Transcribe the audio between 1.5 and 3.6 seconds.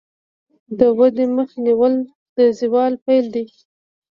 نیول د زوال پیل دی.